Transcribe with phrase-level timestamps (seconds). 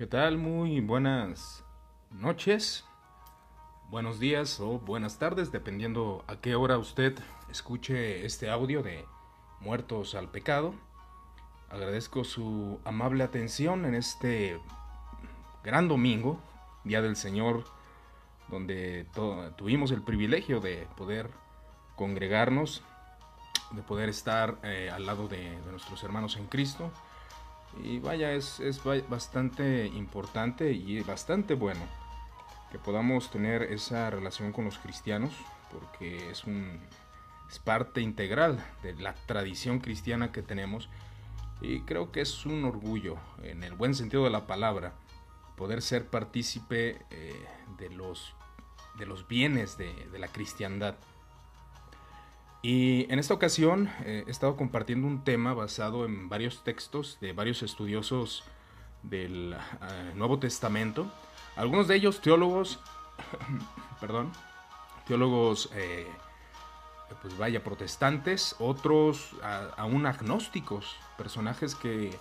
[0.00, 0.38] ¿Qué tal?
[0.38, 1.62] Muy buenas
[2.10, 2.86] noches,
[3.90, 7.18] buenos días o buenas tardes, dependiendo a qué hora usted
[7.50, 9.04] escuche este audio de
[9.60, 10.74] Muertos al Pecado.
[11.68, 14.58] Agradezco su amable atención en este
[15.62, 16.40] gran domingo,
[16.84, 17.64] Día del Señor,
[18.48, 19.06] donde
[19.58, 21.28] tuvimos el privilegio de poder
[21.96, 22.82] congregarnos,
[23.72, 26.90] de poder estar eh, al lado de nuestros hermanos en Cristo
[27.82, 28.60] y vaya, es,
[29.08, 31.80] bastante importante y bastante bueno
[32.70, 35.32] que podamos tener esa relación con los cristianos,
[35.72, 36.80] porque es, un,
[37.48, 40.88] es parte integral de la tradición cristiana que tenemos.
[41.60, 44.94] Y creo que es un orgullo, en el buen sentido de la palabra,
[45.56, 47.34] poder ser partícipe eh,
[47.76, 48.34] de, los,
[48.98, 50.94] de los bienes de, de la cristiandad.
[52.62, 57.32] Y en esta ocasión eh, he estado compartiendo un tema basado en varios textos de
[57.32, 58.44] varios estudiosos
[59.02, 61.10] del eh, Nuevo Testamento.
[61.56, 62.78] Algunos de ellos teólogos,
[64.00, 64.30] perdón,
[65.06, 66.06] teólogos, eh,
[67.22, 69.30] pues vaya, protestantes, otros
[69.76, 72.16] aún agnósticos, personajes que,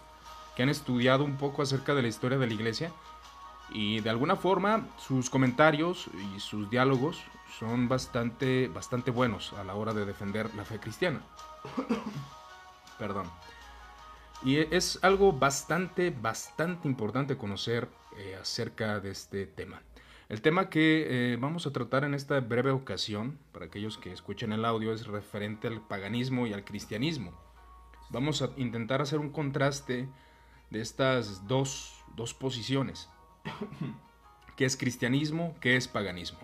[0.56, 2.92] que han estudiado un poco acerca de la historia de la iglesia
[3.72, 7.22] y de alguna forma sus comentarios y sus diálogos
[7.58, 11.22] son bastante, bastante buenos a la hora de defender la fe cristiana.
[13.00, 13.28] Perdón.
[14.44, 19.82] Y es algo bastante, bastante importante conocer eh, acerca de este tema.
[20.30, 24.54] El tema que eh, vamos a tratar en esta breve ocasión, para aquellos que escuchen
[24.54, 27.34] el audio, es referente al paganismo y al cristianismo.
[28.12, 30.08] Vamos a intentar hacer un contraste
[30.70, 33.10] de estas dos, dos posiciones.
[34.56, 35.56] ¿Qué es cristianismo?
[35.62, 36.40] ¿Qué es paganismo?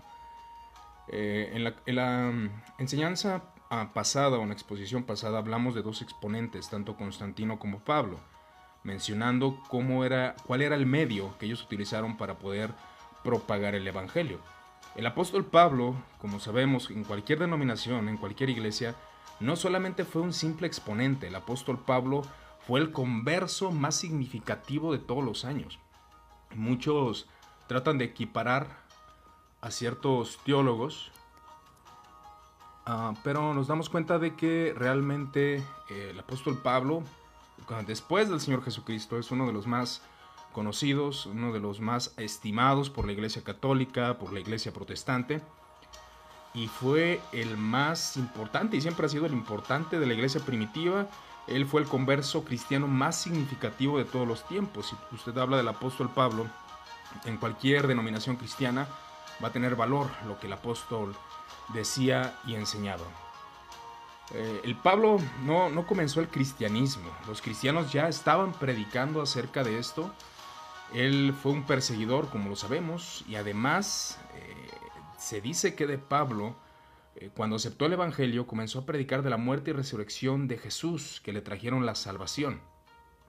[1.07, 6.01] Eh, en, la, mm, enseñanza ah, pasada o en la exposición pasada hablamos de dos
[6.01, 8.19] exponentes, tanto Constantino como Pablo,
[8.83, 12.71] mencionando cómo era, cuál era el medio que ellos utilizaron para poder
[13.23, 14.39] propagar el Evangelio.
[14.95, 18.95] El apóstol Pablo, como sabemos, en cualquier denominación, en cualquier iglesia,
[19.39, 22.21] no solamente fue un simple exponente, el apóstol Pablo
[22.65, 25.79] fue el converso más significativo de todos los años.
[26.55, 27.27] Muchos
[27.67, 28.83] tratan de equiparar
[29.61, 31.11] a ciertos teólogos,
[32.85, 35.55] ah, pero nos damos cuenta de que realmente
[35.89, 37.03] eh, el apóstol Pablo,
[37.85, 40.01] después del Señor Jesucristo, es uno de los más
[40.53, 45.41] conocidos, uno de los más estimados por la Iglesia Católica, por la Iglesia Protestante,
[46.53, 51.07] y fue el más importante y siempre ha sido el importante de la Iglesia primitiva.
[51.47, 54.87] Él fue el converso cristiano más significativo de todos los tiempos.
[54.87, 56.47] Si usted habla del apóstol Pablo
[57.25, 58.87] en cualquier denominación cristiana,
[59.43, 61.15] va a tener valor lo que el apóstol
[61.73, 63.05] decía y enseñaba.
[64.33, 69.77] Eh, el Pablo no, no comenzó el cristianismo, los cristianos ya estaban predicando acerca de
[69.77, 70.11] esto.
[70.93, 74.69] Él fue un perseguidor, como lo sabemos, y además eh,
[75.17, 76.55] se dice que de Pablo,
[77.33, 81.33] cuando aceptó el Evangelio, comenzó a predicar de la muerte y resurrección de Jesús, que
[81.33, 82.61] le trajeron la salvación.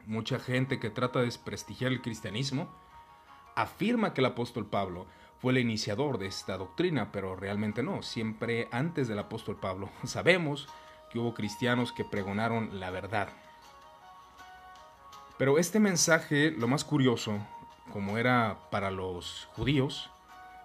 [0.07, 2.69] Mucha gente que trata de desprestigiar el cristianismo
[3.55, 5.07] afirma que el apóstol Pablo
[5.39, 8.03] fue el iniciador de esta doctrina, pero realmente no.
[8.03, 10.69] Siempre antes del apóstol Pablo sabemos
[11.11, 13.29] que hubo cristianos que pregonaron la verdad.
[15.39, 17.39] Pero este mensaje, lo más curioso,
[17.93, 20.11] como era para los judíos,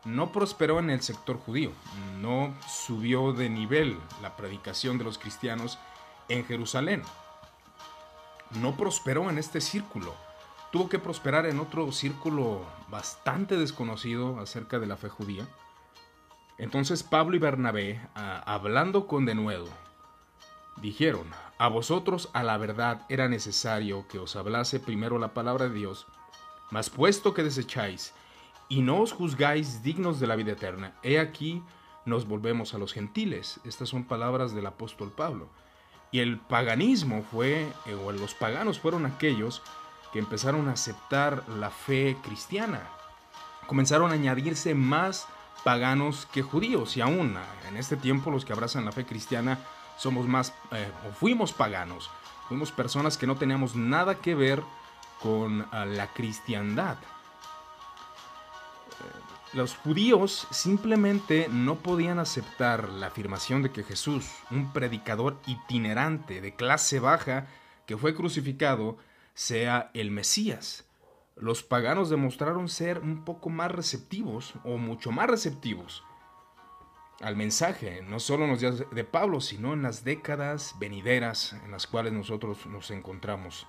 [0.05, 1.71] no prosperó en el sector judío,
[2.19, 5.79] no subió de nivel la predicación de los cristianos
[6.29, 7.03] en Jerusalén,
[8.51, 10.15] no prosperó en este círculo
[10.71, 15.45] tuvo que prosperar en otro círculo bastante desconocido acerca de la fe judía.
[16.57, 19.67] Entonces Pablo y Bernabé, hablando con denuedo,
[20.77, 25.75] dijeron, a vosotros a la verdad era necesario que os hablase primero la palabra de
[25.75, 26.07] Dios,
[26.71, 28.13] mas puesto que desecháis
[28.71, 31.61] y no os juzgáis dignos de la vida eterna, he aquí
[32.05, 33.59] nos volvemos a los gentiles.
[33.65, 35.49] Estas son palabras del apóstol Pablo.
[36.09, 39.61] Y el paganismo fue, eh, o los paganos fueron aquellos
[40.13, 42.81] que empezaron a aceptar la fe cristiana.
[43.67, 45.27] Comenzaron a añadirse más
[45.65, 47.35] paganos que judíos y aún
[47.67, 49.59] en este tiempo los que abrazan la fe cristiana
[49.97, 52.09] somos más eh, o fuimos paganos,
[52.47, 54.63] fuimos personas que no teníamos nada que ver
[55.21, 56.95] con la cristiandad.
[59.53, 66.55] Los judíos simplemente no podían aceptar la afirmación de que Jesús, un predicador itinerante de
[66.55, 67.47] clase baja
[67.85, 68.97] que fue crucificado,
[69.33, 70.85] sea el Mesías.
[71.35, 76.03] Los paganos demostraron ser un poco más receptivos o mucho más receptivos
[77.21, 81.71] al mensaje, no solo en los días de Pablo, sino en las décadas venideras en
[81.71, 83.67] las cuales nosotros nos encontramos.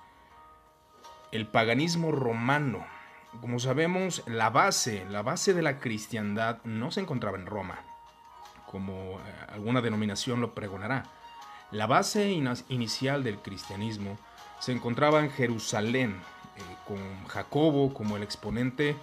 [1.31, 2.85] El paganismo romano
[3.41, 7.79] como sabemos, la base, la base de la cristiandad no se encontraba en Roma,
[8.65, 11.03] como eh, alguna denominación lo pregonará.
[11.71, 12.31] La base
[12.69, 14.17] inicial del cristianismo
[14.59, 16.21] se encontraba en Jerusalén,
[16.55, 18.95] eh, con Jacobo como el exponente,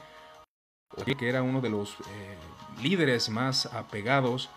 [1.05, 2.37] que era uno de los eh,
[2.83, 4.51] líderes más apegados,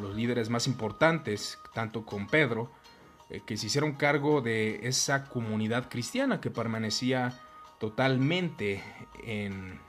[0.00, 2.70] los líderes más importantes, tanto con Pedro,
[3.46, 7.38] que se hicieron cargo de esa comunidad cristiana que permanecía
[7.78, 8.82] totalmente
[9.22, 9.80] en,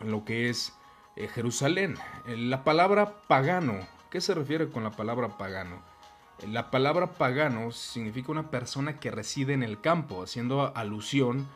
[0.00, 0.72] lo que es
[1.16, 1.96] eh, Jerusalén.
[2.26, 3.74] La palabra pagano,
[4.10, 5.80] ¿qué se refiere con la palabra pagano?
[6.46, 11.48] La palabra pagano significa una persona que reside en el campo, haciendo alusión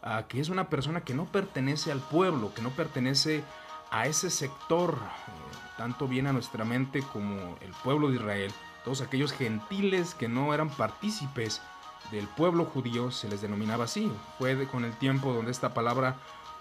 [0.00, 3.42] a que es una persona que no pertenece al pueblo, que no pertenece
[3.90, 5.30] a ese sector, eh,
[5.76, 8.52] tanto bien a nuestra mente como el pueblo de Israel,
[8.84, 11.60] todos aquellos gentiles que no eran partícipes
[12.10, 14.10] del pueblo judío se les denominaba así.
[14.38, 16.16] Fue con el tiempo donde esta palabra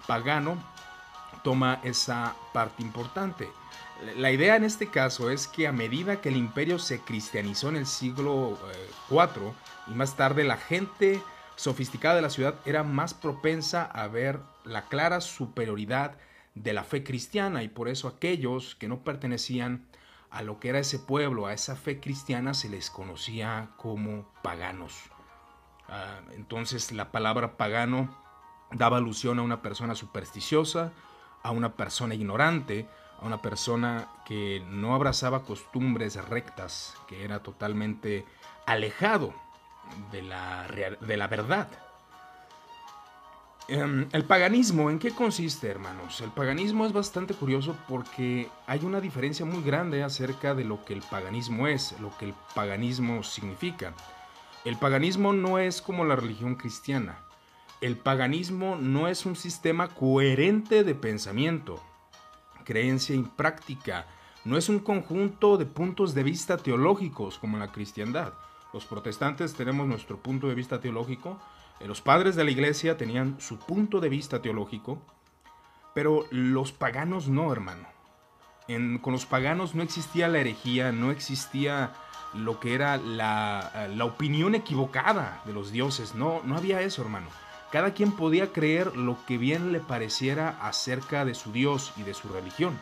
[0.08, 0.58] pagano
[1.44, 3.50] toma esa parte importante.
[4.18, 7.78] La idea en este caso es que a medida que el imperio se cristianizó en
[7.78, 8.58] el siglo
[9.10, 9.54] IV eh,
[9.88, 11.22] y más tarde la gente
[11.56, 16.18] sofisticada de la ciudad era más propensa a ver la clara superioridad
[16.54, 19.88] de la fe cristiana y por eso aquellos que no pertenecían
[20.30, 24.94] a lo que era ese pueblo, a esa fe cristiana, se les conocía como paganos.
[25.90, 28.10] Ah, entonces la palabra pagano
[28.72, 30.92] daba alusión a una persona supersticiosa,
[31.44, 32.88] a una persona ignorante,
[33.22, 38.26] a una persona que no abrazaba costumbres rectas, que era totalmente
[38.66, 39.34] alejado
[40.12, 40.68] de la,
[41.00, 41.70] de la verdad.
[43.70, 46.22] Em, el paganismo, ¿en qué consiste, hermanos?
[46.22, 50.94] El paganismo es bastante curioso porque hay una diferencia muy grande acerca de lo que
[50.94, 53.94] el paganismo es, lo que el paganismo significa.
[54.68, 57.20] El paganismo no es como la religión cristiana.
[57.80, 61.82] El paganismo no es un sistema coherente de pensamiento,
[62.66, 64.08] creencia y práctica.
[64.44, 68.34] No es un conjunto de puntos de vista teológicos como la cristiandad.
[68.74, 71.40] Los protestantes tenemos nuestro punto de vista teológico,
[71.80, 75.02] eh, los padres de la iglesia tenían su punto de vista teológico,
[75.96, 77.88] pero los paganos no, hermano.
[79.00, 81.94] con los paganos no existía la herejía, no existía
[82.34, 86.16] lo que era la, la, opinión equivocada de los dioses.
[86.16, 87.28] No, no había eso, hermano.
[87.72, 92.14] Cada quien podía creer lo que bien le pareciera acerca de su Dios y de
[92.14, 92.78] su religión.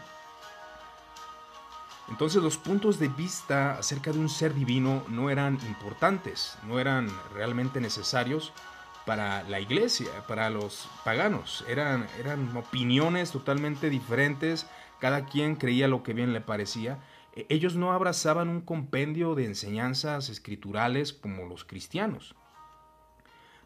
[2.08, 7.10] Entonces los puntos de vista acerca de un ser divino no eran importantes, no eran
[7.34, 8.54] realmente necesarios
[9.08, 11.66] para la iglesia, para los paganos.
[11.68, 14.68] Eran, eran opiniones totalmente diferentes,
[15.00, 17.00] cada quien creía lo que bien le parecía
[17.36, 22.36] ellos no abrazaban un compendio de enseñanzas escriturales como los cristianos.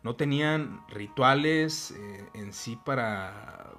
[0.01, 3.71] No tenían rituales eh, en sí para,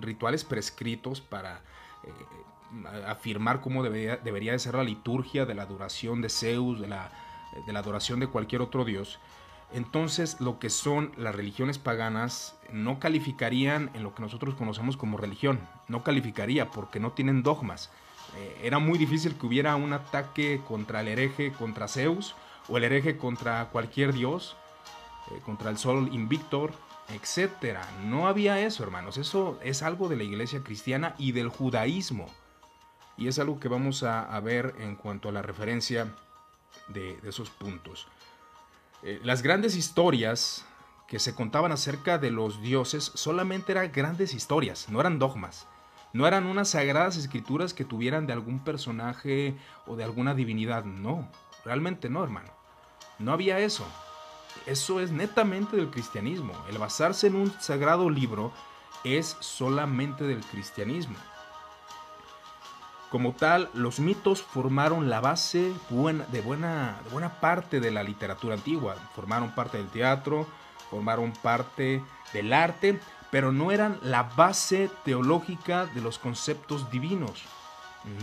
[0.00, 1.62] rituales prescritos para
[2.04, 6.88] eh, afirmar cómo debería, debería, de ser la liturgia de la adoración de Zeus, de
[6.88, 7.10] la,
[7.66, 9.18] de la adoración de cualquier otro dios.
[9.72, 15.16] Entonces, lo que son las religiones paganas no calificarían en lo que nosotros conocemos como
[15.16, 15.60] religión.
[15.88, 17.90] No calificaría porque no tienen dogmas
[18.36, 22.34] eh, era muy difícil que hubiera un ataque contra el hereje, contra Zeus,
[22.68, 24.56] o el hereje contra cualquier dios,
[25.30, 26.72] eh, contra el sol invictor,
[27.12, 27.78] etc.
[28.04, 29.18] No había eso, hermanos.
[29.18, 32.26] Eso es algo de la iglesia cristiana y del judaísmo.
[33.16, 36.14] Y es algo que vamos a, ver en cuanto a la referencia
[36.88, 38.08] de, esos puntos.
[39.02, 40.64] Eh, las grandes historias
[41.06, 45.68] que se contaban acerca de los dioses solamente eran grandes historias, no eran dogmas.
[46.12, 50.84] No eran unas sagradas escrituras que tuvieran de algún personaje o de alguna divinidad.
[50.84, 51.28] No,
[51.64, 52.50] realmente no, hermano.
[53.18, 53.86] No había eso.
[54.66, 56.52] Eso es netamente del cristianismo.
[56.68, 58.52] El basarse en un sagrado libro
[59.04, 61.16] es solamente del cristianismo.
[63.10, 66.40] Como tal, los mitos formaron la base de, buena, de
[67.10, 68.96] buena parte de la literatura antigua.
[69.14, 70.46] Formaron parte del teatro,
[70.90, 72.02] formaron parte
[72.32, 73.00] del arte,
[73.32, 77.42] pero no eran la base teológica de los conceptos divinos.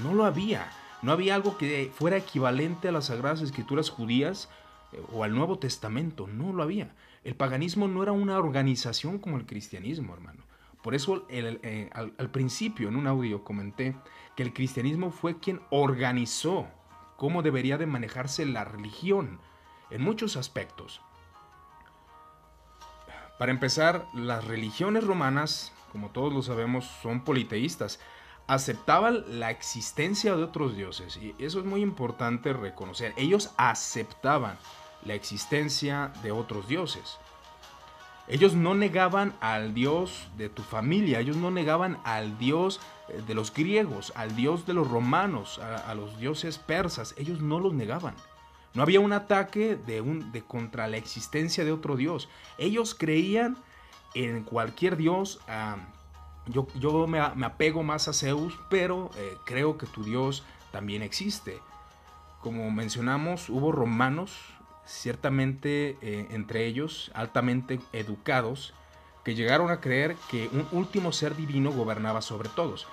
[0.04, 0.70] No lo había.
[1.02, 4.50] No había algo que fuera equivalente a las Sagradas Escrituras judías
[4.92, 6.28] eh, o al Nuevo Testamento.
[6.28, 6.94] No lo había.
[7.24, 10.44] El paganismo no era una organización como el cristianismo, hermano.
[10.84, 13.96] Por eso eh, al, al principio en un audio comenté
[14.36, 16.68] que el cristianismo fue quien organizó
[17.18, 19.40] cómo debería de manejarse la religión
[19.90, 21.02] en muchos aspectos.
[23.40, 28.02] Para empezar, las religiones romanas, como todos lo sabemos, son politeístas.
[28.48, 33.14] Aceptaban la existencia de otros dioses y eso es muy importante reconocer.
[33.16, 34.58] Ellos aceptaban
[35.06, 37.18] la existencia de otros dioses.
[38.28, 43.36] Ellos no negaban al Dios de tu familia, ellos no negaban al Dios eh, de
[43.36, 48.16] los griegos, al Dios de los romanos, a, los dioses persas, ellos no los negaban.
[48.74, 52.30] No había un ataque de, un, de contra la existencia de otro Dios.
[52.58, 53.58] Ellos creían
[54.14, 55.40] en cualquier Dios.
[56.48, 61.60] Yo, yo me, apego más a Zeus, pero eh, creo que tu Dios también existe.
[62.42, 64.40] Como mencionamos, hubo romanos,
[64.86, 68.74] ciertamente eh, entre ellos altamente educados,
[69.24, 72.88] que llegaron a creer que un último ser divino gobernaba sobre todos.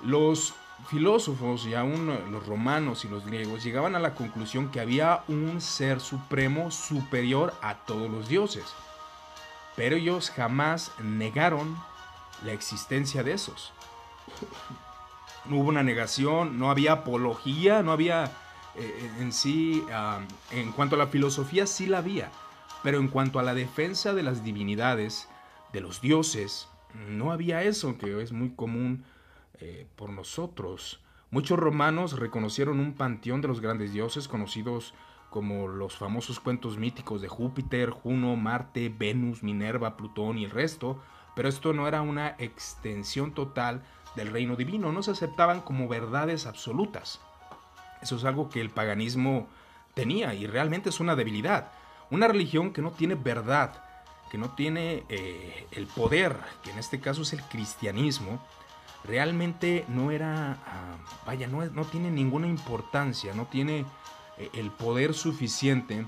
[0.00, 0.54] Los
[0.88, 5.60] filósofos y aún los romanos y los griegos llegaban a la conclusión que había un
[5.60, 8.64] ser supremo superior a todos los dioses.
[9.76, 11.76] Pero ellos jamás negaron
[12.44, 13.72] la existencia de esos.
[15.46, 18.32] No hubo una negación, no había apología, no había
[18.76, 19.84] eh, en sí,
[20.50, 22.30] en cuanto a la filosofía sí la había,
[22.82, 25.28] pero en cuanto a la defensa de las divinidades,
[25.72, 26.68] de los dioses,
[27.08, 29.04] no había eso que es muy común
[29.66, 31.00] eh, por nosotros.
[31.30, 34.92] Muchos romanos reconocieron un panteón de los grandes dioses conocidos
[35.30, 41.00] como los famosos cuentos míticos de Júpiter, Juno, Marte, Venus, Minerva, Plutón y el resto,
[41.34, 43.82] pero esto no era una extensión total
[44.16, 47.22] del reino divino, no se aceptaban como verdades absolutas.
[48.02, 49.48] Eso es algo que el paganismo
[49.94, 51.72] tenía y realmente es una debilidad.
[52.10, 53.82] Una religión que no tiene verdad,
[54.30, 58.40] que no tiene eh, el poder, que en este caso es el cristianismo,
[59.04, 60.96] realmente no era, ah,
[61.26, 63.84] vaya, no, no, tiene ninguna importancia, no tiene
[64.38, 66.06] eh, el poder suficiente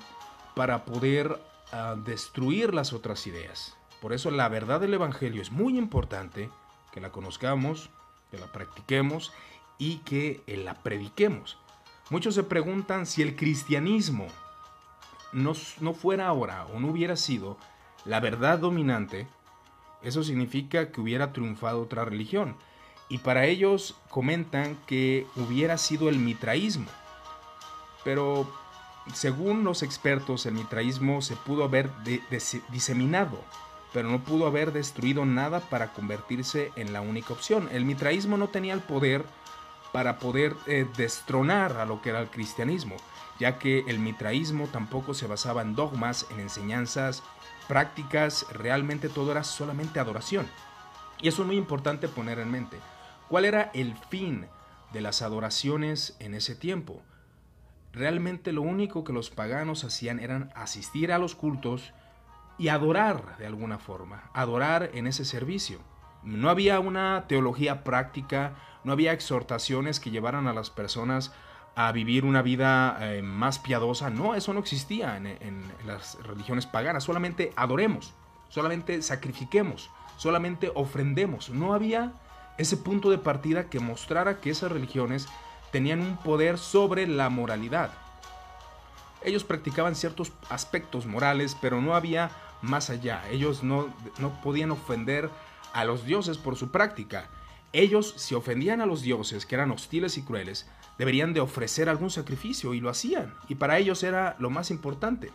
[0.55, 1.41] para poder
[1.73, 3.77] ah, destruir las otras ideas.
[4.01, 6.51] Por eso la verdad del Evangelio es muy importante
[6.93, 7.91] que la conozcamos,
[8.31, 9.33] que la practiquemos
[9.79, 11.59] y que eh, la prediquemos.
[12.09, 14.29] Muchos se preguntan si el cristianismo
[15.33, 17.59] no, no fuera ahora o no hubiera sido
[18.05, 19.27] la verdad dominante,
[20.03, 22.57] eso significa que hubiera triunfado otra religión.
[23.09, 26.87] Y para ellos comentan que hubiera sido el mitraísmo.
[28.05, 28.49] Pero
[29.15, 31.91] según los expertos, el mitraísmo se pudo haber
[32.71, 33.39] diseminado,
[33.93, 37.69] pero no pudo haber destruido nada para convertirse en la única opción.
[37.73, 39.25] El mitraísmo no tenía el poder
[39.93, 42.97] para poder eh, destronar a lo que era el cristianismo,
[43.39, 47.23] ya que el mitraísmo tampoco se basaba en dogmas, en enseñanzas,
[47.69, 50.47] prácticas, realmente todo era solamente adoración.
[51.21, 52.79] Y eso es muy importante poner en mente.
[53.29, 54.47] ¿Cuál era el fin
[54.93, 57.03] de las adoraciones en ese tiempo?
[57.93, 61.93] Realmente lo único que los paganos hacían eran asistir a los cultos
[62.57, 65.81] y adorar de alguna forma, adorar en ese servicio.
[66.23, 68.55] No había una teología práctica,
[68.85, 71.33] no había exhortaciones que llevaran a las personas
[71.75, 74.09] a vivir una vida eh, más piadosa.
[74.09, 77.05] No, eso no existía en, en, las religiones paganas.
[77.05, 78.15] Solamente adoremos,
[78.49, 81.51] solamente sacrifiquemos, solamente ofrendemos.
[81.51, 82.13] No había
[82.59, 85.27] ese punto de partida que mostrara que esas religiones
[85.73, 87.91] tenían un poder sobre la moralidad.
[89.23, 92.31] Ellos practicaban ciertos aspectos morales, pero no había
[92.63, 93.23] más allá.
[93.31, 95.31] Ellos no, no podían ofender
[95.73, 97.29] a los dioses por su práctica.
[97.73, 100.67] Ellos, si ofendían a los dioses, que eran hostiles y crueles,
[100.99, 105.31] deberían de ofrecer algún sacrificio y lo hacían, y para ellos era lo más importante.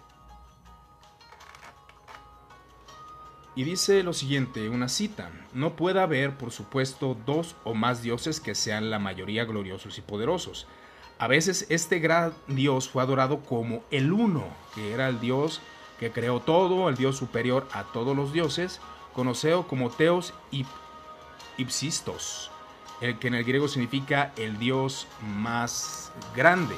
[3.53, 8.39] Y dice lo siguiente, una cita, no puede haber, por supuesto, dos o más dioses
[8.39, 10.67] que sean la mayoría gloriosos y poderosos.
[11.20, 15.62] A veces este gran Dios fue adorado como el uno, que era el Dios
[16.00, 18.79] que creó todo, el Dios superior a todos los dioses,
[19.13, 20.65] conocido como Teos y
[21.58, 22.50] Ipsistos,
[23.01, 26.75] el que en el griego significa el Dios más grande.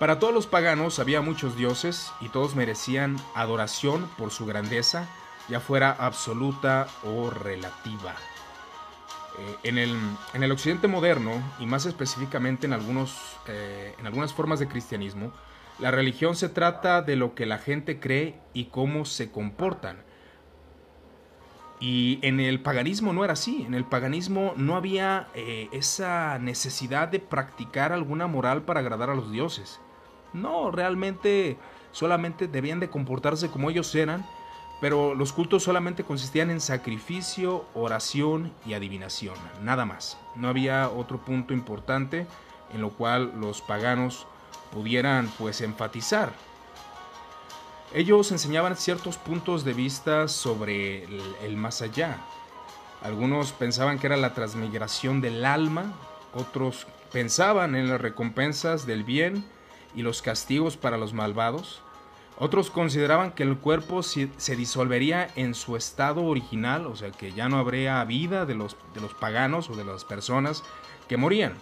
[0.00, 5.06] Para todos los paganos había muchos dioses y todos merecían adoración por su grandeza,
[5.46, 8.14] ya fuera absoluta o relativa.
[9.38, 9.94] Eh, en, el,
[10.32, 15.34] en, el, occidente moderno, y más específicamente en, algunos, eh, en algunas formas de cristianismo,
[15.78, 19.98] la religión se trata de lo que la gente cree y cómo se comportan.
[21.78, 27.08] Y en el paganismo no era así, en el paganismo no había eh, esa necesidad
[27.08, 29.78] de practicar alguna moral para agradar a los dioses.
[30.32, 31.58] No, realmente
[31.92, 34.24] solamente debían de comportarse como ellos eran,
[34.80, 40.16] pero los cultos solamente consistían en sacrificio, oración y adivinación, nada más.
[40.36, 42.26] No había otro punto importante
[42.72, 44.26] en lo cual los paganos
[44.72, 46.32] pudieran pues enfatizar.
[47.92, 52.18] Ellos enseñaban ciertos puntos de vista sobre el, el más allá.
[53.02, 55.92] Algunos pensaban que era la transmigración del alma,
[56.32, 59.44] otros pensaban en las recompensas del bien
[59.94, 61.82] y los castigos para los malvados.
[62.38, 67.50] Otros consideraban que el cuerpo se disolvería en su estado original, o sea que ya
[67.50, 70.62] no habría vida de los, de los paganos o de las personas
[71.06, 71.54] que morían.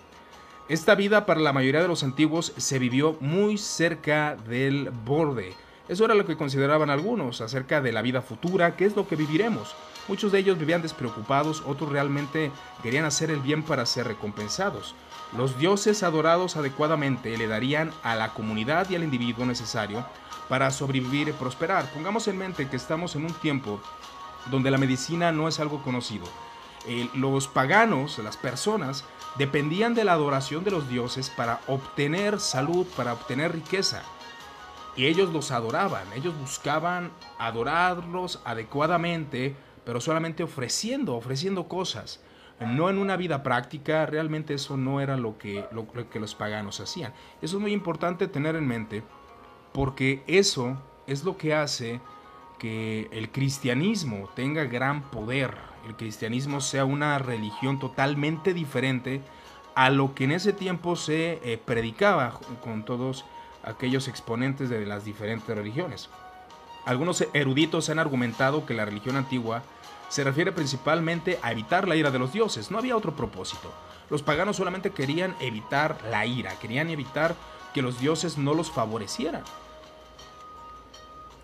[0.69, 5.55] Esta vida para la mayoría de los antiguos se vivió muy cerca del borde.
[5.89, 9.17] Eso era lo que consideraban algunos acerca de la vida futura, qué es lo que
[9.17, 9.75] viviremos.
[10.07, 14.95] Muchos de ellos vivían despreocupados, otros realmente querían hacer el bien para ser recompensados.
[15.37, 20.05] Los dioses adorados adecuadamente le darían a la comunidad y al individuo necesario
[20.49, 21.91] para sobrevivir y prosperar.
[21.93, 23.81] Pongamos en mente que estamos en un tiempo
[24.51, 26.27] donde la medicina no es algo conocido.
[27.15, 29.05] los paganos, las personas,
[29.37, 34.03] dependían de la adoración de los dioses para obtener salud, para obtener riqueza.
[34.97, 39.55] Y ellos los adoraban, ellos buscaban adorarlos adecuadamente,
[39.85, 42.21] pero solamente ofreciendo, ofreciendo cosas.
[42.61, 46.81] No en una vida práctica, realmente eso no era lo que, lo que los paganos
[46.81, 47.13] hacían.
[47.41, 49.03] Eso es muy importante tener en mente
[49.73, 52.01] porque eso es lo que hace
[52.59, 55.55] que el cristianismo tenga gran poder,
[55.87, 59.23] el cristianismo sea una religión totalmente diferente
[59.75, 63.25] a lo que en ese tiempo se eh, predicaba con todos
[63.63, 66.11] aquellos exponentes de las diferentes religiones.
[66.85, 69.63] Algunos eruditos han argumentado que la religión antigua
[70.09, 73.73] se refiere principalmente a evitar la ira de los dioses, no había otro propósito.
[74.11, 77.35] Los paganos solamente querían evitar la ira, querían evitar
[77.75, 79.43] que los dioses no los favorecieran.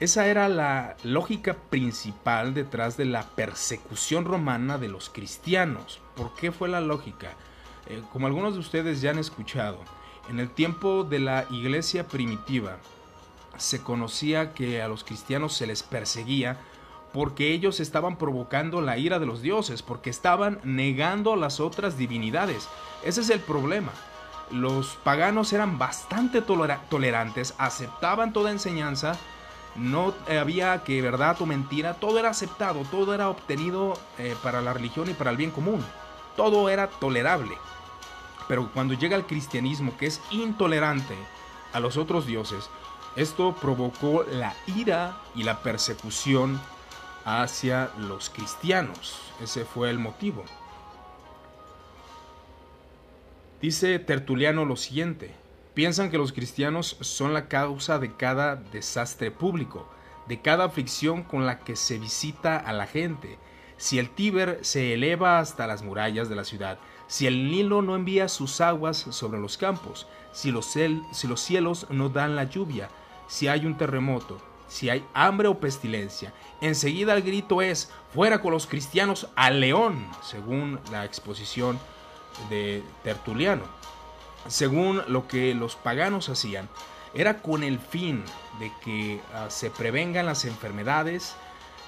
[0.00, 6.00] Esa era la lógica principal detrás de la persecución romana de los cristianos.
[6.16, 7.32] ¿Por qué fue la lógica?
[7.86, 9.78] Eh, como algunos de ustedes ya han escuchado,
[10.28, 12.78] en el tiempo de la iglesia primitiva
[13.56, 16.58] se conocía que a los cristianos se les perseguía
[17.14, 22.68] porque ellos estaban provocando la ira de los dioses, porque estaban negando las otras divinidades.
[23.02, 23.92] Ese es el problema
[24.50, 29.16] los paganos eran bastante tolerantes, aceptaban toda enseñanza,
[29.74, 34.72] no había que verdad o mentira, todo era aceptado, todo era obtenido eh, para la
[34.72, 35.84] religión y para el bien común,
[36.36, 37.56] todo era tolerable.
[38.46, 41.16] Pero cuando llega el cristianismo, que es intolerante
[41.72, 42.68] a los otros dioses,
[43.16, 46.60] esto provocó la ira y la persecución
[47.24, 49.20] hacia los cristianos.
[49.42, 50.44] Ese fue el motivo.
[53.60, 55.34] Dice Tertuliano lo siguiente,
[55.72, 59.88] piensan que los cristianos son la causa de cada desastre público,
[60.28, 63.38] de cada aflicción con la que se visita a la gente.
[63.76, 67.96] Si el Tíber se eleva hasta las murallas de la ciudad, si el Nilo no
[67.96, 72.90] envía sus aguas sobre los campos, si los, si los cielos no dan la lluvia,
[73.28, 78.52] si hay un terremoto, si hay hambre o pestilencia, enseguida el grito es, fuera con
[78.52, 81.78] los cristianos al león, según la exposición
[82.50, 83.64] de Tertuliano.
[84.46, 86.68] Según lo que los paganos hacían,
[87.14, 88.24] era con el fin
[88.58, 91.34] de que ah, se prevengan las enfermedades,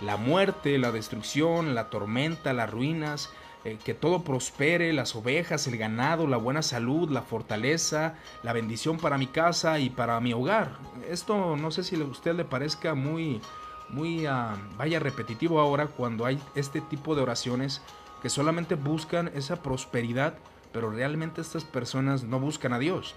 [0.00, 3.30] la muerte, la destrucción, la tormenta, las ruinas,
[3.66, 8.96] eh, que todo prospere, las ovejas, el ganado, la buena salud, la fortaleza, la bendición
[8.96, 10.78] para mi casa y para mi hogar.
[11.10, 13.40] Esto no sé si a usted le parezca muy,
[13.88, 17.82] muy, ah, vaya repetitivo ahora cuando hay este tipo de oraciones
[18.22, 20.34] que solamente buscan esa prosperidad,
[20.70, 23.16] pero realmente estas personas no buscan a Dios.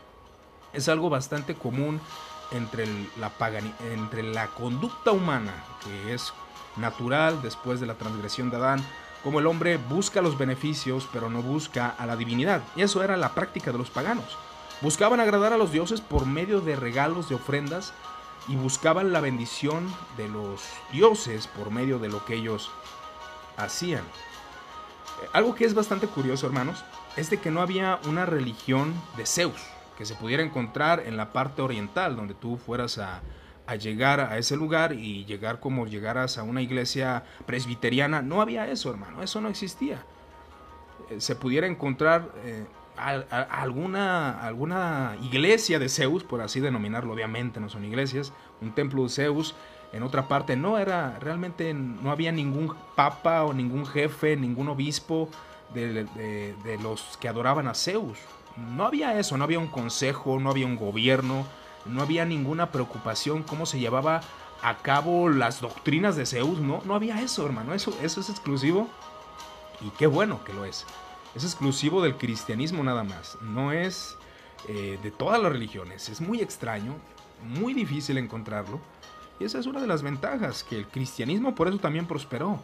[0.73, 2.01] Es algo bastante común
[2.49, 2.87] entre
[3.19, 3.31] la,
[3.93, 6.33] entre la conducta humana, que es
[6.75, 8.83] natural después de la transgresión de Adán,
[9.23, 12.61] como el hombre busca los beneficios, pero no busca a la divinidad.
[12.75, 14.37] Y eso era la práctica de los paganos.
[14.81, 17.93] Buscaban agradar a los dioses por medio de regalos, de ofrendas,
[18.47, 22.71] y buscaban la bendición de los dioses por medio de lo que ellos
[23.57, 24.03] hacían.
[25.33, 26.83] Algo que es bastante curioso, hermanos,
[27.17, 29.61] es de que no había una religión de Zeus
[29.97, 33.21] que se pudiera encontrar en la parte oriental, donde tú fueras a,
[33.75, 38.21] llegar a ese lugar y llegar como llegaras a una iglesia presbiteriana.
[38.21, 40.03] No había eso, hermano, eso no existía.
[41.09, 42.65] Eh, se pudiera encontrar eh,
[42.97, 49.09] alguna, alguna iglesia de Zeus, por así denominarlo, obviamente no son iglesias, un templo de
[49.09, 49.55] Zeus
[49.91, 55.29] en otra parte no era realmente no había ningún papa o ningún jefe ningún obispo
[55.73, 56.07] de,
[56.81, 58.19] los que adoraban a Zeus
[58.57, 61.45] no había eso no había un consejo no había un gobierno
[61.85, 64.21] no había ninguna preocupación cómo se llevaba
[64.61, 68.87] a cabo las doctrinas de Zeus no no había eso hermano eso eso es exclusivo
[69.81, 70.85] y qué bueno que lo es
[71.35, 74.17] es exclusivo del cristianismo nada más no es
[74.67, 76.95] eh, de todas las religiones es muy extraño
[77.43, 78.79] muy difícil encontrarlo
[79.39, 82.61] y esa es una de las ventajas, que el cristianismo por eso también prosperó.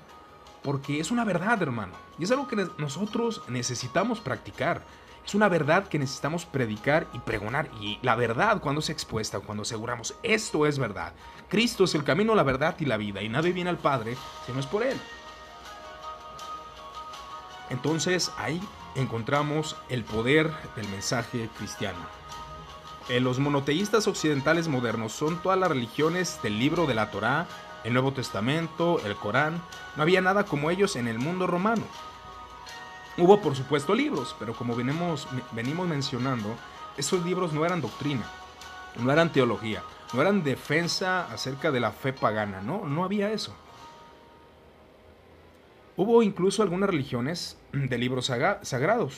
[0.62, 1.94] Porque es una verdad, hermano.
[2.20, 4.82] Y es algo que nosotros necesitamos practicar.
[5.26, 7.70] Es una verdad que necesitamos predicar y pregonar.
[7.82, 11.14] Y la verdad cuando se expuesta, cuando aseguramos esto es verdad.
[11.50, 13.24] Cristo es el camino, la verdad y la vida.
[13.24, 15.00] Y nadie viene al Padre si no es por Él.
[17.72, 18.62] Entonces ahí
[18.94, 21.98] encontramos el poder del mensaje cristiano.
[23.10, 27.48] En los monoteístas occidentales modernos son todas las religiones del libro de la Torá,
[27.84, 29.62] el Nuevo Testamento, el Corán.
[29.96, 31.84] No había nada como ellos en el mundo romano.
[33.18, 36.54] Hubo por supuesto libros, pero como venimos, venimos mencionando,
[36.98, 38.24] esos libros no eran doctrina,
[39.00, 43.56] no eran teología, no eran defensa acerca de la fe pagana, no, no había eso.
[45.96, 49.18] Hubo incluso algunas religiones de libros sagrados.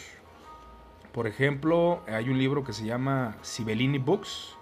[1.12, 4.56] Por ejemplo, hay un libro que se llama Sibellini Books,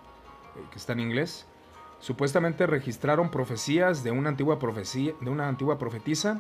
[0.56, 1.46] eh, que está en inglés.
[2.00, 6.40] Supuestamente registraron profecías de una antigua profecía, de una antigua profetisa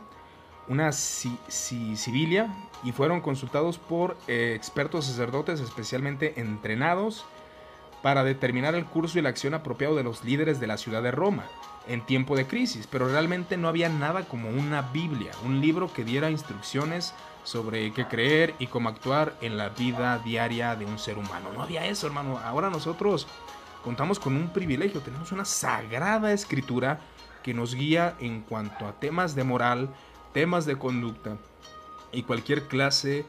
[0.67, 7.25] una Sibilia y fueron consultados por eh, expertos sacerdotes especialmente entrenados
[8.01, 11.11] para determinar el curso y la acción apropiado de los líderes de la ciudad de
[11.11, 11.45] Roma
[11.87, 16.03] en tiempo de crisis, pero realmente no había nada como una Biblia, un libro que
[16.03, 21.17] diera instrucciones sobre qué creer y cómo actuar en la vida diaria de un ser
[21.17, 21.49] humano.
[21.53, 22.39] No había eso, hermano.
[22.39, 23.27] Ahora nosotros
[23.83, 26.99] contamos con un privilegio, tenemos una sagrada escritura
[27.43, 29.89] que nos guía en cuanto a temas de moral,
[30.35, 31.37] temas de conducta
[32.11, 33.25] y cualquier clase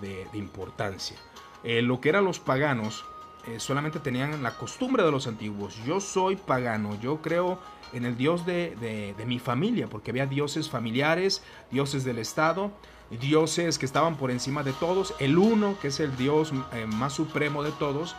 [0.00, 1.16] de, importancia.
[1.64, 3.04] Eh, lo que eran los paganos
[3.48, 5.76] eh, solamente tenían la costumbre de los antiguos.
[5.84, 7.58] Yo soy pagano, yo creo
[7.92, 12.70] en el Dios de, mi familia, porque había dioses familiares, dioses del Estado,
[13.10, 17.14] dioses que estaban por encima de todos, el uno que es el Dios eh, más
[17.14, 18.14] supremo de todos,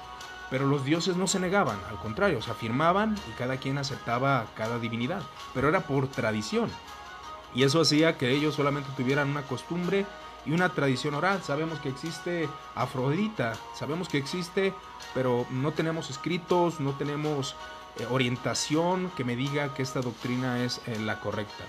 [0.50, 4.78] pero los dioses no se negaban, al contrario, se afirmaban y cada quien aceptaba cada
[4.78, 5.22] divinidad,
[5.54, 6.70] pero era por tradición.
[7.54, 10.06] Y eso hacía que ellos solamente tuvieran una costumbre
[10.46, 11.42] y una tradición oral.
[11.44, 14.74] Sabemos que existe Afrodita, sabemos que existe,
[15.14, 17.56] pero no tenemos escritos, no tenemos
[18.00, 21.64] eh, orientación que me diga que esta doctrina es eh, la correcta.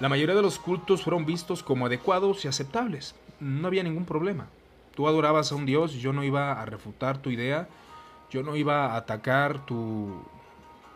[0.00, 3.14] La mayoría de los cultos fueron vistos como adecuados y aceptables.
[3.38, 4.46] No había ningún problema.
[4.94, 7.68] Tú adorabas a un Dios, yo no iba a refutar tu idea,
[8.30, 10.22] yo no iba a atacar tu,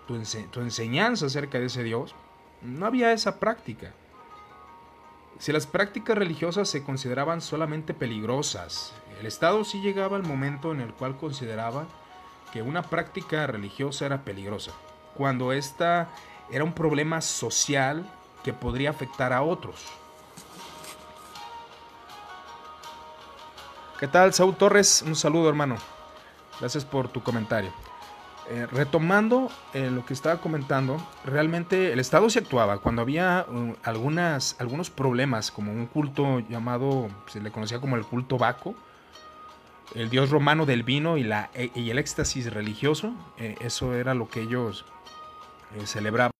[0.07, 2.15] tu enseñanza acerca de ese Dios
[2.67, 3.93] no había esa práctica.
[5.39, 10.81] Si las prácticas religiosas se consideraban solamente peligrosas, el Estado sí llegaba al momento en
[10.81, 11.87] el cual consideraba
[12.53, 14.73] que una práctica religiosa era peligrosa,
[15.15, 16.09] cuando esta
[16.51, 18.07] era un problema social
[18.43, 19.85] que podría afectar a otros.
[23.99, 25.03] ¿Qué tal, Saúl Torres?
[25.07, 25.77] Un saludo, hermano.
[26.61, 27.73] Gracias por tu comentario.
[28.49, 33.75] Eh, retomando eh, lo que estaba comentando, realmente el Estado se actuaba cuando había uh,
[33.83, 38.77] algunos problemas, como un culto llamado, se le conocía como el culto Baco,
[39.97, 44.15] el dios romano del vino y, la, e, y el éxtasis religioso, eh, eso era
[44.15, 44.85] lo que ellos
[45.85, 46.31] celebraban.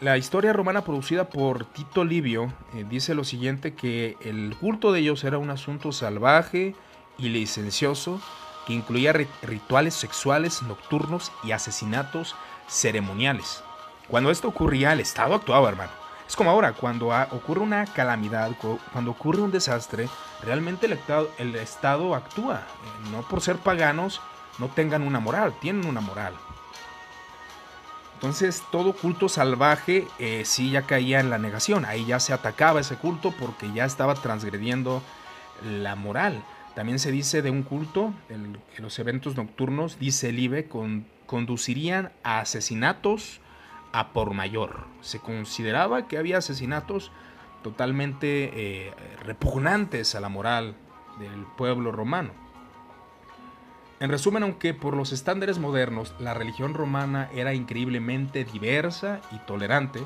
[0.00, 2.52] la historia romana producida por Tito Livio
[2.90, 6.74] dice lo siguiente, que el culto de ellos era un asunto salvaje
[7.16, 8.20] y licencioso,
[8.66, 12.34] que incluía rituales sexuales nocturnos y asesinatos
[12.68, 13.62] ceremoniales.
[14.08, 15.92] Cuando esto ocurría, el Estado actuaba, hermano.
[16.26, 18.50] Es como ahora, cuando ocurre una calamidad,
[18.92, 20.08] cuando ocurre un desastre,
[20.42, 22.56] realmente el Estado, el estado actúa.
[22.56, 24.20] Eh, no por ser paganos,
[24.58, 26.34] no tengan una moral, tienen una moral.
[28.14, 32.80] Entonces todo culto salvaje eh, sí ya caía en la negación, ahí ya se atacaba
[32.80, 35.02] ese culto porque ya estaba transgrediendo
[35.62, 36.42] la moral.
[36.74, 40.68] También se dice de un culto, en los eventos nocturnos, dice el IBE,
[41.26, 43.40] conducirían a asesinatos
[43.92, 44.86] a por mayor.
[45.00, 47.12] Se consideraba que había asesinatos
[47.62, 50.74] totalmente eh, repugnantes a la moral
[51.20, 52.32] del pueblo romano.
[54.00, 60.00] En resumen, aunque por los estándares modernos la religión romana era increíblemente diversa y tolerante,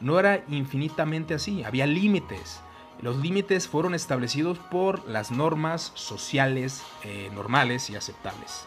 [0.00, 2.60] no era infinitamente así, había límites
[3.00, 8.64] los límites fueron establecidos por las normas sociales eh, normales y aceptables.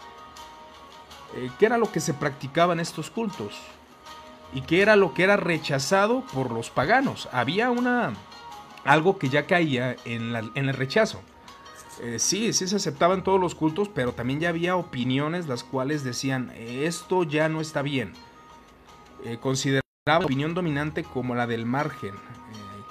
[1.36, 3.60] Eh, ¿Qué era lo que se practicaba en estos cultos?
[4.54, 7.28] ¿Y qué era lo que era rechazado por los paganos?
[7.32, 8.14] Había una
[8.84, 11.22] algo que ya caía en, el rechazo.
[12.02, 16.04] Eh, sí, sí se aceptaban todos los cultos, pero también ya había opiniones las cuales
[16.04, 18.14] decían, esto ya no está bien.
[19.42, 22.16] consideraba la opinión dominante como la del margen,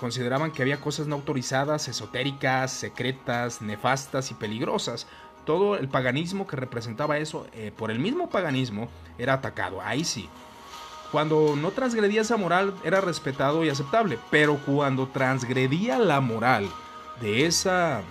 [0.01, 5.07] Consideraban que había cosas no autorizadas, esotéricas, secretas, nefastas y peligrosas.
[5.45, 9.83] Todo el paganismo que representaba eso, eh, por el mismo paganismo, era atacado.
[9.83, 10.31] Ahí sí.
[11.13, 16.71] Cuando no transgredía esa moral era respetado y aceptable, pero cuando transgredía la moral
[17.21, 18.03] de esa, eh,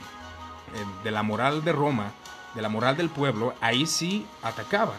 [1.03, 2.11] de la moral de Roma,
[2.53, 4.97] de la moral del pueblo, ahí sí atacaban.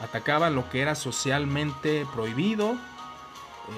[0.00, 2.76] Atacaban lo que era socialmente prohibido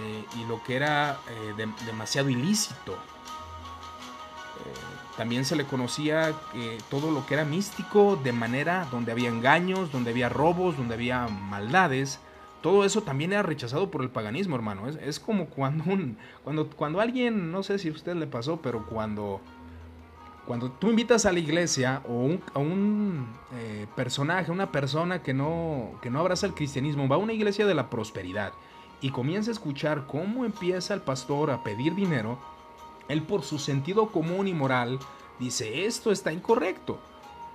[0.01, 2.97] eh, y lo que era eh, demasiado ilícito.
[5.17, 6.33] también se le conocía
[6.91, 11.29] todo lo que era místico de manera donde había engaños, donde había robos, donde había
[11.29, 12.19] maldades
[12.65, 14.89] todo eso también era rechazado por el paganismo, hermano.
[14.89, 16.17] Es, como cuando un.
[16.45, 19.43] Cuando, cuando alguien, no sé si a usted le pasó, pero cuando.
[20.47, 25.91] Cuando tú invitas a la iglesia o a un eh, personaje, una persona que no,
[26.01, 28.55] que no abraza el cristianismo, va a una iglesia de la prosperidad
[29.05, 32.39] y comienza a escuchar cómo empieza el pastor a pedir dinero,
[33.09, 34.99] él por su sentido común y moral
[35.39, 36.99] dice, esto está incorrecto.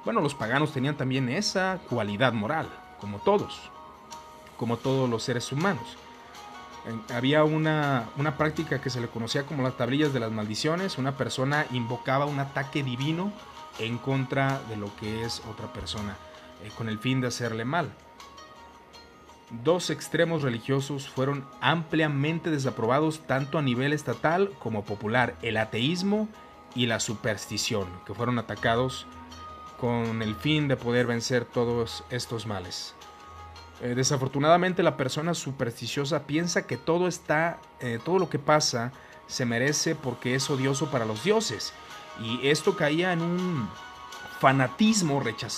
[0.05, 2.69] Bueno, los paganos tenían también esa cualidad moral,
[3.01, 3.69] como todos
[4.59, 5.97] como todos los seres humanos.
[7.13, 10.97] Había una, práctica que se le conocía como las tablillas de las maldiciones.
[10.97, 13.31] Una persona invocaba un ataque divino
[13.79, 16.17] en contra de lo que es otra persona,
[16.63, 17.93] eh, con el fin de hacerle mal.
[19.49, 26.27] Dos extremos religiosos fueron ampliamente desaprobados tanto a nivel estatal como popular, el ateísmo
[26.75, 29.07] y la superstición, que fueron atacados
[29.79, 32.93] con el fin de poder vencer todos estos males.
[33.81, 38.91] Eh, desafortunadamente la persona supersticiosa piensa que todo está, eh, todo lo que pasa
[39.25, 41.73] se merece porque es odioso para los dioses.
[42.21, 43.69] Y esto caía en un
[44.39, 45.49] fanatismo rechazado